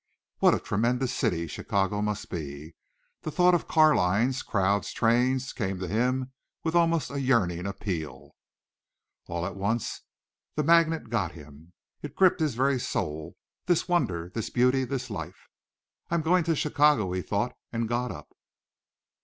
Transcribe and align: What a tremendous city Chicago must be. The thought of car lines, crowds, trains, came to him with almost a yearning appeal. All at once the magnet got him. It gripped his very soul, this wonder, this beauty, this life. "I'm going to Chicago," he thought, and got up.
What 0.39 0.55
a 0.55 0.59
tremendous 0.59 1.13
city 1.13 1.45
Chicago 1.45 2.01
must 2.01 2.31
be. 2.31 2.73
The 3.21 3.29
thought 3.29 3.53
of 3.53 3.67
car 3.67 3.93
lines, 3.95 4.41
crowds, 4.41 4.91
trains, 4.93 5.53
came 5.53 5.77
to 5.77 5.87
him 5.87 6.31
with 6.63 6.73
almost 6.73 7.11
a 7.11 7.21
yearning 7.21 7.67
appeal. 7.67 8.31
All 9.27 9.45
at 9.45 9.55
once 9.55 10.01
the 10.55 10.63
magnet 10.63 11.11
got 11.11 11.33
him. 11.33 11.73
It 12.01 12.15
gripped 12.15 12.39
his 12.39 12.55
very 12.55 12.79
soul, 12.79 13.35
this 13.67 13.87
wonder, 13.87 14.31
this 14.33 14.49
beauty, 14.49 14.85
this 14.85 15.11
life. 15.11 15.47
"I'm 16.09 16.23
going 16.23 16.45
to 16.45 16.55
Chicago," 16.55 17.11
he 17.11 17.21
thought, 17.21 17.55
and 17.71 17.87
got 17.87 18.11
up. 18.11 18.33